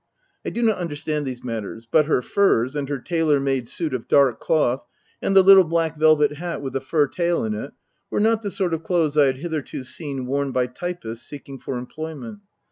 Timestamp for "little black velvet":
5.43-6.37